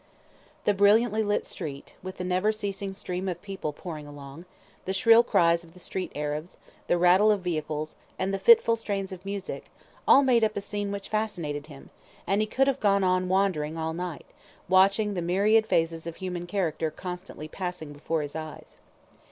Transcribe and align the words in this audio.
The 0.63 0.73
brilliantly 0.73 1.21
lit 1.21 1.45
street, 1.45 1.93
with 2.01 2.17
the 2.17 2.23
never 2.23 2.51
ceasing 2.51 2.95
stream 2.95 3.29
of 3.29 3.39
people 3.43 3.71
pouring 3.71 4.07
along; 4.07 4.45
the 4.85 4.93
shrill 4.93 5.21
cries 5.21 5.63
of 5.63 5.75
the 5.75 5.79
street 5.79 6.11
Arabs, 6.15 6.57
the 6.87 6.97
rattle 6.97 7.29
of 7.31 7.41
vehicles, 7.41 7.97
and 8.17 8.33
the 8.33 8.39
fitful 8.39 8.75
strains 8.75 9.11
of 9.11 9.23
music, 9.27 9.65
all 10.07 10.23
made 10.23 10.43
up 10.43 10.57
a 10.57 10.61
scene 10.61 10.91
which 10.91 11.09
fascinated 11.09 11.67
him, 11.67 11.91
and 12.25 12.41
he 12.41 12.47
could 12.47 12.65
have 12.65 12.79
gone 12.79 13.03
on 13.03 13.29
wandering 13.29 13.77
all 13.77 13.93
night, 13.93 14.25
watching 14.67 15.13
the 15.13 15.21
myriad 15.21 15.67
phases 15.67 16.07
of 16.07 16.15
human 16.15 16.47
character 16.47 16.89
constantly 16.89 17.47
passing 17.47 17.93
before 17.93 18.23
his 18.23 18.35
eyes. 18.35 18.77